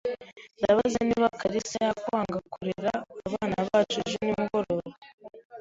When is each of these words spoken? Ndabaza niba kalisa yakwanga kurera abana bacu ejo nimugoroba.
Ndabaza 0.59 0.99
niba 1.07 1.27
kalisa 1.39 1.77
yakwanga 1.87 2.37
kurera 2.53 2.91
abana 3.27 3.57
bacu 3.67 3.97
ejo 4.05 4.17
nimugoroba. 4.23 4.89